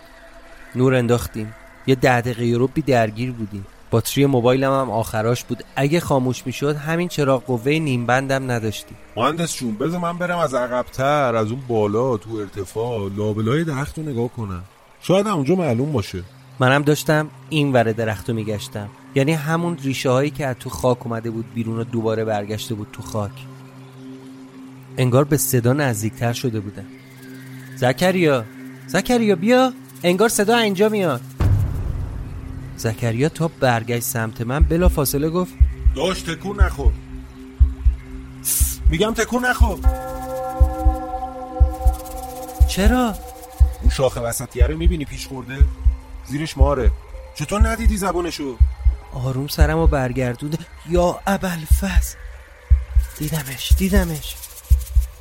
[0.74, 1.54] نور انداختیم.
[1.86, 3.66] یه ده دقیقه رو بی درگیر بودیم.
[3.90, 5.64] باتری موبایلم هم آخراش بود.
[5.76, 8.96] اگه خاموش می‌شد همین چراغ قوه نیم بندم نداشتیم.
[9.16, 14.04] مهندس جون بذار من برم از عقبتر از اون بالا تو ارتفاع لابلای درخت رو
[14.04, 14.62] نگاه کنم.
[15.00, 16.22] شاید هم اونجا معلوم باشه.
[16.58, 18.88] منم داشتم این ور درخت رو میگشتم.
[19.16, 22.88] یعنی همون ریشه هایی که از تو خاک اومده بود بیرون و دوباره برگشته بود
[22.92, 23.32] تو خاک.
[24.96, 26.84] انگار به صدا نزدیکتر شده بودم
[27.76, 28.44] زکریا
[28.86, 29.72] زکریا بیا.
[30.02, 31.20] انگار صدا اینجا میاد.
[32.76, 35.54] زکریا تا برگشت سمت من بلا فاصله گفت
[35.96, 36.92] داشت تکون نخور.
[38.90, 39.78] میگم تکون نخور.
[42.68, 43.14] چرا؟
[43.82, 45.58] اون شاخه وسطیه رو می‌بینی پیش خورده؟
[46.26, 46.90] زیرش ماره.
[47.34, 48.56] چطور ندیدی زبونشو؟
[49.12, 50.58] آروم سرم و برگردونده
[50.90, 52.14] یا ابلفز
[53.18, 54.34] دیدمش دیدمش.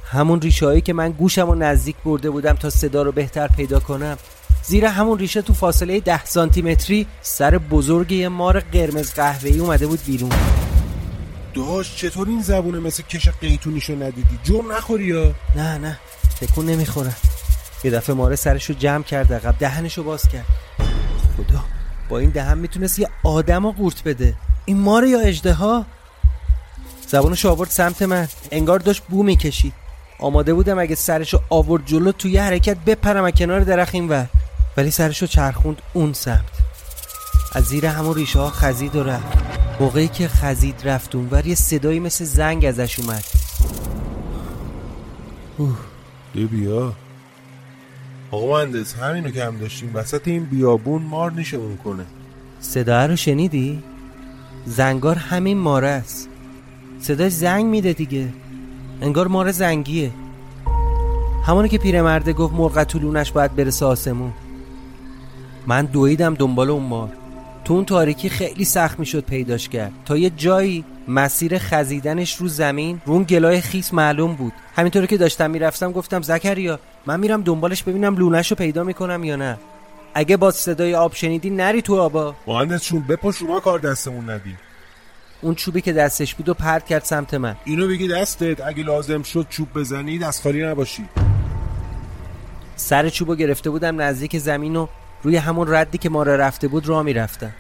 [0.06, 3.80] همون ریشه هایی که من گوشم و نزدیک برده بودم تا صدا رو بهتر پیدا
[3.80, 4.18] کنم.
[4.64, 9.88] زیر همون ریشه تو فاصله ده سانتی متری سر بزرگ یه مار قرمز قهوه‌ای اومده
[9.88, 10.32] بود بیرون.
[11.54, 16.00] داشت چطور این زبونه مثل کش قیتونیشو ندیدی؟ جرم نخوری یا؟ نه نه
[16.42, 17.16] تکون نمی‌خورم
[17.84, 20.46] یه دفعه ماره سرشو جمع کرد عقب دهنشو باز کرد.
[21.38, 21.64] خدا.
[22.10, 24.36] با این دهن می‌تونست یه آدم رو قورت بده.
[24.66, 25.86] این ماره یا اجده ها
[27.08, 28.28] زبانشو آورد سمت من.
[28.52, 29.74] انگار داشت بو می‌کشید.
[30.20, 34.28] آماده بودم اگه سرشو آورد جلو توی حرکت بپرم از کنار درخت این ور.
[34.78, 36.52] ولی سرشو چرخوند اون سمت.
[37.54, 39.38] از زیر همون ریشه ها خزید و رفت.
[39.80, 43.26] موقعی که خزید رفت اونور یه صدایی مثل زنگ ازش اومد.
[45.58, 45.78] اوه.
[46.34, 46.94] بیا
[48.32, 52.06] آقا مهندس همینو که هم داشتیم وسط این بیابون مار نیشمون کنه.
[52.60, 53.84] صدا رو شنیدی؟
[54.66, 56.30] زنگار همین ماره است.
[57.00, 58.28] صداش زنگ میده دیگه.
[59.02, 60.12] انگار ماره زنگیه.
[61.46, 64.34] همونی که پیرمرده گفت مرغ طولونش باید برسه آسمون.
[65.68, 67.10] من دویدم دنبال اون مار.
[67.66, 69.92] تو اون تاریکی خیلی سخت می‌شد پیداش کرد.
[70.06, 74.54] تا یه جایی مسیر خزیدنش رو زمین رو اون گلای خیس معلوم بود.
[74.76, 79.36] همینطوری که داشتم می‌رفتم گفتم زکریا من میرم دنبالش ببینم لونش رو پیدا می‌کنم یا
[79.36, 79.58] نه.
[80.14, 82.36] اگه با صدای آب شنیدی نری تو آبا.
[82.48, 84.56] مهندس چون بپا شما کار دستمون ندی.
[85.42, 87.56] اون چوبی که دستش بود و پرت کرد سمت من.
[87.66, 88.62] اینو بگی دستت.
[88.62, 91.06] اگه لازم شد چوب بزنی دست خالی نباشی.
[92.76, 94.88] سر چوبو گرفته بودم نزدیک زمین و
[95.24, 97.52] روی همون ردی که ما را رفته بود راه می‌رفتم.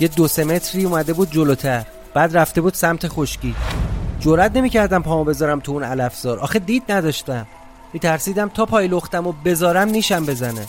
[0.00, 1.84] یه دو سه متری اومده بود جلوتر.
[2.14, 3.54] بعد رفته بود سمت خشکی.
[4.20, 6.38] جرأت نمی‌کردم پامو بذارم تو اون علفزار.
[6.38, 7.46] آخه دید نداشتم.
[7.92, 10.66] میترسیدم تا پای لختم و بذارم نیشم بزنه.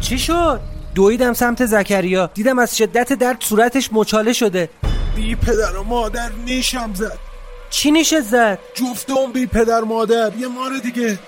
[0.00, 0.60] چی شد؟
[0.94, 2.30] دویدم سمت زکریا.
[2.34, 4.70] دیدم از شدت درد صورتش مچاله شده.
[5.16, 7.18] بی پدر و مادر نیشم زد.
[7.70, 10.32] چی نیشت زد؟ جفت اون بی پدر مادر.
[10.38, 11.18] یه مار دیگه.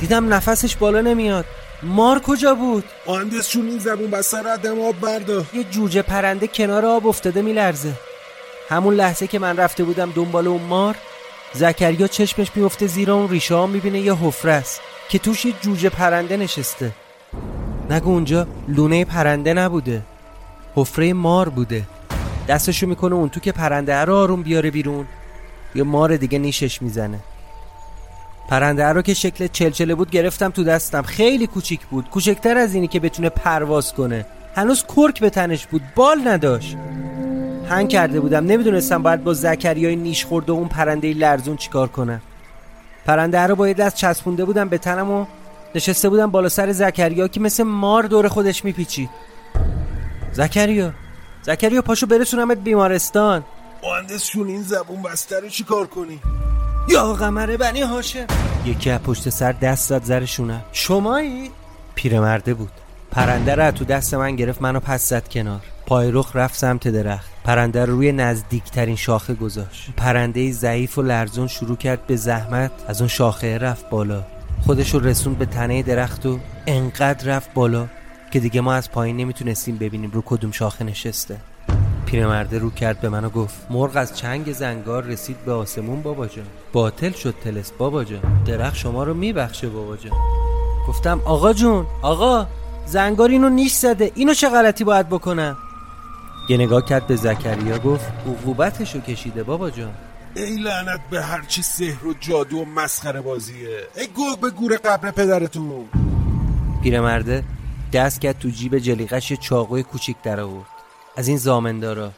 [0.00, 1.44] دیدم نفسش بالا نمیاد.
[1.82, 6.86] مار کجا بود؟ مهندس چون این زبون بسته ردم آب بردا یه جوجه پرنده کنار
[6.86, 7.92] آب افتاده میلرزه.
[8.72, 10.96] همون لحظه که من رفته بودم دنبال اون مار
[11.52, 15.88] زکریا چشمش میفته زیر اون ریشه ها می‌بینه یه حفره است که توش یه جوجه
[15.88, 16.92] پرنده نشسته.
[17.90, 20.02] نگو اونجا لونه پرنده نبوده.
[20.74, 21.82] حفره مار بوده.
[22.48, 25.06] دستشو می‌کنه اون تو که پرنده رو آروم بیاره بیرون.
[25.74, 27.18] یه مار دیگه نیشش می‌زنه.
[28.48, 31.02] پرنده رو که شکل چلچله بود گرفتم تو دستم.
[31.02, 32.10] خیلی کوچیک بود.
[32.10, 34.26] کوچکتر از اینی که بتونه پرواز کنه.
[34.54, 36.76] هنوز کرک به تنش بود بال نداشت.
[37.68, 42.20] هنگ کرده بودم نمی‌دونستم باید با زکریای نیش خورده و اون پرنده لرزون چیکار کنم.
[43.06, 45.26] پرنده رو با یه دست چسبونده بودم به تنم و
[45.74, 49.10] نشسته بودم بالا سر زکریا که مثل مار دور خودش میپیچید.
[50.32, 50.92] زکریا
[51.42, 53.44] زکریا پاشو برسونمت بیمارستان.
[53.82, 56.20] مهندس چون این زبون بسته رو چی کار کنی؟
[56.88, 58.26] یا قمر بنی هاشم.
[58.64, 61.50] یکی از پشت سر دست زد زرشونه شمایی؟
[61.94, 62.81] پیرمرده بود.
[63.12, 65.60] پرنده رو تو دست من گرفت منو پس زد کنار.
[65.86, 67.30] پایرخ رفت سمت درخت.
[67.44, 69.90] پرنده رو روی نزدیکترین شاخه گذاشت.
[69.96, 74.22] پرنده ضعیف و لرزون شروع کرد به زحمت از اون شاخه رفت بالا.
[74.66, 77.86] خودش رو رسوند به تنه درخت و انقدر رفت بالا
[78.30, 81.36] که دیگه ما از پایین نمی‌تونستیم ببینیم رو کدوم شاخه نشسته.
[82.06, 86.26] پیرمرده رو کرد به من و گفت مرغ از چنگ زنگار رسید به آسمون بابا
[86.26, 86.46] جان.
[86.72, 88.42] باطل شد تلس بابا جان.
[88.46, 90.12] درخت شما رو میبخشه بابا جان.
[90.88, 92.46] گفتم آقا جون آقا.
[92.86, 94.12] زنگار اینو نیش زده.
[94.14, 95.56] اینو چه غلطی باید بکنم
[96.48, 99.94] یه نگاه کرد به زکریا گفت عقوبتشو کشیده بابا جان.
[100.36, 103.78] ای لعنت به هرچی سحر و جادو و مسخره بازیه.
[103.96, 105.88] ای گوه به گور قبر پدرتون.
[106.82, 107.44] پیرمرده
[107.92, 110.66] دست کرد تو جیب جلیقش یه چاقوی کوچیک در آورد.
[111.16, 112.12] از این زامندارا.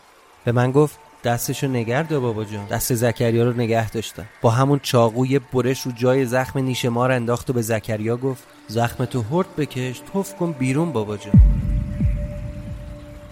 [0.45, 4.25] به من گفت دستشو نگر دار بابا جان دست زکریا رو نگه داشتم.
[4.43, 8.43] با همون چاقو یه برش رو جای زخم نیش مار انداخت و به زکریا گفت
[8.69, 11.33] زخم تو هرد بکش توف کن بیرون بابا جان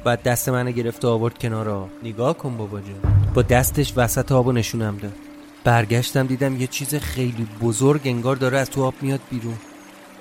[0.04, 4.46] بعد دست منو گرفت و آورد کنار نگاه کن بابا جان با دستش وسط آب
[4.46, 5.12] و نشونم داد.
[5.64, 9.54] برگشتم دیدم یه چیز خیلی بزرگ انگار داره از تو آب میاد بیرون.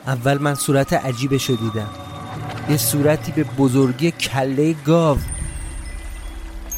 [0.07, 1.89] اول من صورت عجیبش رو دیدم.
[2.69, 5.17] یه صورتی به بزرگی کله گاو.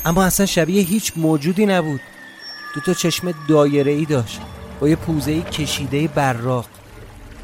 [0.06, 2.02] اما اصلا شبیه هیچ موجودی نبود.
[2.76, 4.42] دو تا چشم دایره ای داشت.
[4.80, 6.66] با یه پوزه کشیده براق.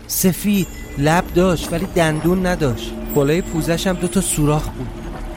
[0.07, 2.91] سفید لب داشت ولی دندون نداشت.
[3.15, 4.87] بالای پوزش هم دو تا سوراخ بود.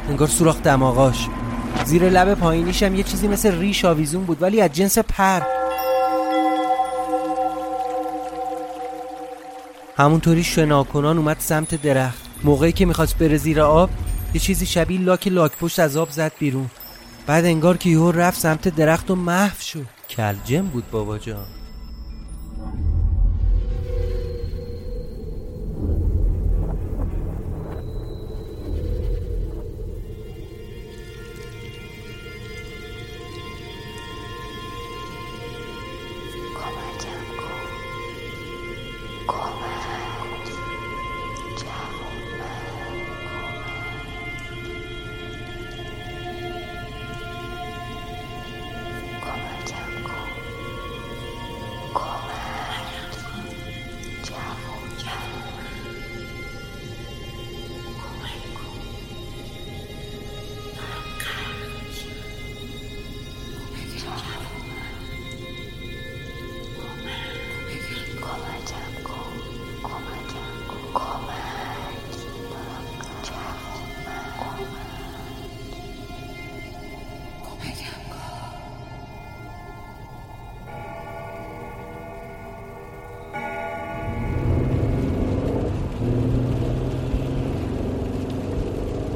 [0.09, 1.29] انگار سوراخ دماغاش.
[1.85, 5.41] زیر لب پایینیش هم یه چیزی مثل ریش آویزون بود ولی از جنس پر.
[9.97, 12.19] همونطوری شناکنان اومد سمت درخت.
[12.45, 13.91] موقعی که می‌خواست بره زیر آب
[14.35, 16.71] یه چیزی شبیه لاک لاک پشت از آب زد بیرون.
[17.27, 19.87] بعد انگار که یهو رفت سمت درخت و محو شد.
[20.11, 21.62] کلجم بود بابا جان.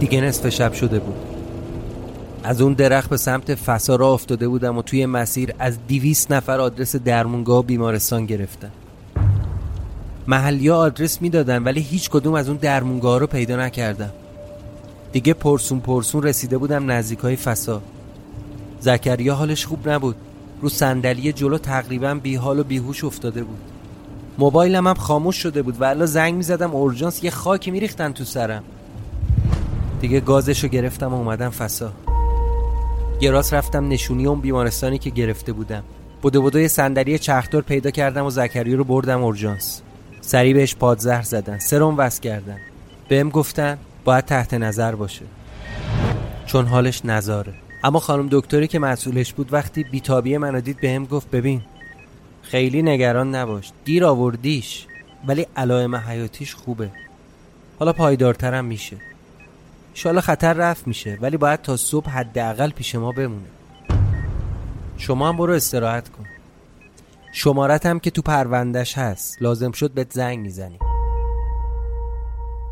[0.09, 1.15] دیگه نصف شب شده بود.
[2.45, 6.61] از اون درخت به سمت فسا را افتاده بودم و توی مسیر از دیویس نفر
[6.61, 8.71] آدرس درمونگاه بیمارستان گرفتم
[10.27, 14.11] محلی آدرس می‌دادن ولی هیچ کدوم از اون درمونگاه رو پیدا نکردم
[15.13, 17.83] دیگه پرسون پرسون رسیده بودم نزدیک های فسا.
[18.81, 20.17] زکریا حالش خوب نبود.
[20.63, 23.59] رو صندلی جلو تقریبا بیحال و بیهوش افتاده بود.
[24.39, 28.63] موبایلم هم خاموش شده بود و الا زنگ می‌زدم اورژانس یه خاکی میریختن تو سرم.
[30.07, 31.93] دیگه گازشو گرفتم و اومدم فسا.
[33.21, 35.83] یه راست رفتم نشونی اون بیمارستانی که گرفته بودم.
[36.23, 39.83] بوده بوده صندلی چرخدار پیدا کردم و زکریا رو بردم اورژانس.
[40.21, 41.59] سریع بهش پادزهر زدن.
[41.59, 42.57] سرم وصل کردن.
[43.09, 45.25] بهم گفتن باید تحت نظر باشه.
[46.47, 47.55] چون حالش نزاره.
[47.85, 51.63] اما خانم دکتری که مسئولش بود وقتی بیتابی منو دید بهم گفت ببین
[52.43, 53.73] خیلی نگران نباش.
[53.85, 54.87] دیر آوردیش.
[55.27, 56.91] ولی علائم حیاتیش خوبه.
[57.79, 58.97] حالا پایدارترم میشه.
[59.97, 63.47] شالا خطر رفت میشه ولی باید تا صبح حداقل پیش ما بمونه.
[64.97, 66.25] شما هم برو استراحت کن.
[67.33, 69.43] شمارت هم که تو پروندش هست.
[69.43, 70.79] لازم شد بهت زنگ می‌زنی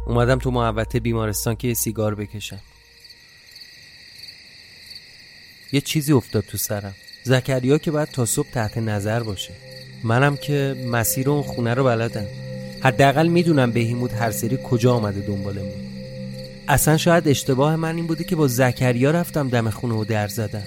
[0.06, 2.60] اومدم تو محوطه بیمارستان که یه سیگار بکشم.
[5.72, 6.94] یه چیزی افتاد تو سرم.
[7.24, 9.54] زکریا که باید تا صبح تحت نظر باشه.
[10.04, 12.26] منم که مسیر اون خونه رو بلدم.
[12.82, 15.93] حداقل می‌دونم بهیموت هر سری کجا آمده دنبالمون
[16.68, 20.62] اصلا شاید اشتباه من این بوده که با زکریا رفتم دم خونه و در زدم.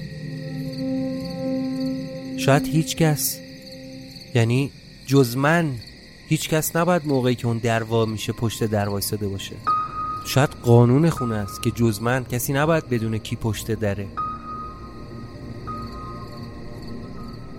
[2.37, 3.39] شاید هیچ کس
[4.35, 4.71] یعنی
[5.05, 5.71] جز من
[6.27, 9.55] هیچ کس نباید موقعی که اون در وا میشه پشت در وایساده باشه.
[10.25, 14.07] شاید قانون خونه است که جز من کسی نباید بدونه کی پشت دره.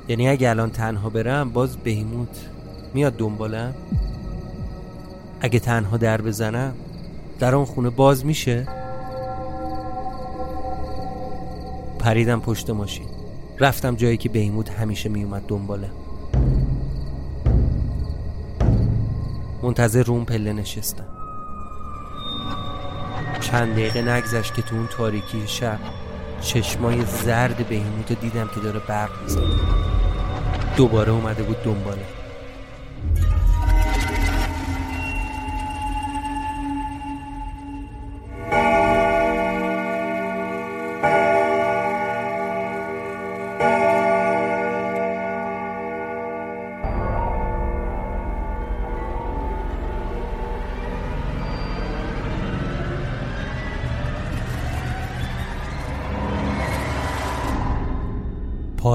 [0.08, 2.36] یعنی اگه الان تنها برم باز بهیموت
[2.94, 3.74] میاد دنبالم.
[5.40, 6.74] اگه تنها در بزنم
[7.38, 8.68] در اون خونه باز میشه؟
[11.98, 13.06] پریدم پشت ماشین.
[13.60, 15.90] رفتم جایی که بهیموت همیشه میومد دنبالم
[19.62, 21.06] منتظر روم پله نشستم.
[23.40, 25.78] چند دقیقه نگذشت که تو اون تاریکی شب
[26.40, 29.44] چشمای زرد بهیموت دیدم که داره برق می‌زنه.
[30.76, 32.17] دوباره اومده بود دنباله.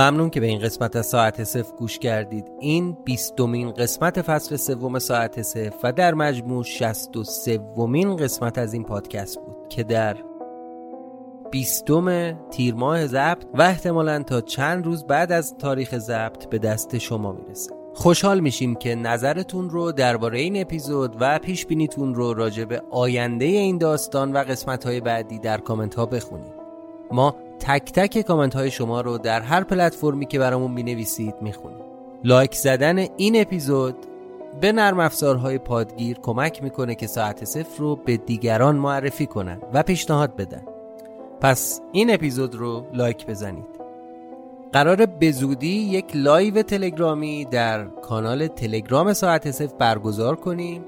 [0.00, 2.44] ممنون که به این قسمت از ساعت صفر گوش کردید.
[2.60, 8.72] این بیستمین قسمت فصل سوم ساعت صفر و در مجموع شست و سومین قسمت از
[8.72, 10.16] این پادکست بود که در
[11.50, 16.98] بیستم تیر ماه ضبط و احتمالا تا چند روز بعد از تاریخ ضبط به دست
[16.98, 17.70] شما می‌رسه.
[17.94, 23.44] خوشحال میشیم که نظرتون رو درباره این اپیزود و پیش بینیتون رو راجع به آینده
[23.44, 26.60] این داستان و قسمت های بعدی در کامنت ها بخونید.
[27.10, 31.52] ما تک تک کامنت های شما رو در هر پلتفرمی که برامون می نویسید می
[31.52, 31.84] خونیم
[32.24, 33.96] لایک زدن این اپیزود
[34.60, 39.82] به نرم افزارهای پادگیر کمک می‌کنه که ساعت صفر رو به دیگران معرفی کنن و
[39.82, 40.62] پیشنهاد بدن.
[41.40, 43.80] پس این اپیزود رو لایک بزنید.
[44.72, 50.84] قراره به زودی یک live تلگرامی در کانال تلگرام ساعت صفر برگزار کنیم.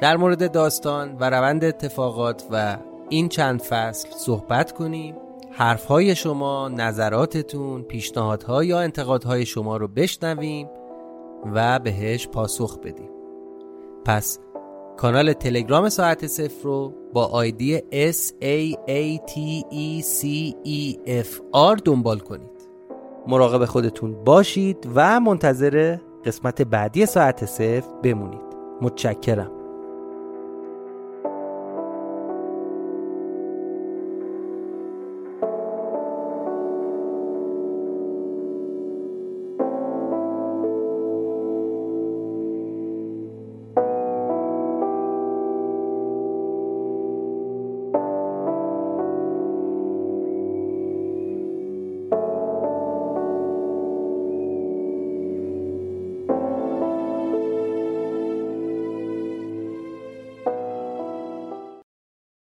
[0.00, 2.76] در مورد داستان و روند اتفاقات و
[3.08, 5.14] این چند فصل صحبت کنیم.
[5.54, 10.68] حرفهای شما، نظراتتون، پیشنهادها یا انتقادهای شما رو بشنویم
[11.54, 13.10] و بهش پاسخ بدیم.
[14.04, 14.38] پس
[14.96, 17.78] کانال تلگرام ساعت صفر رو با آیدی
[18.12, 20.26] S A A T E C
[20.64, 22.50] E F R دنبال کنید.
[23.26, 28.52] مراقب خودتون باشید و منتظر قسمت بعدی ساعت صفر بمونید.
[28.80, 29.61] متشکرم.